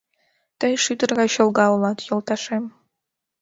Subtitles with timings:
[0.59, 2.63] Тый шӱдыр гай чолга улат, йолташем.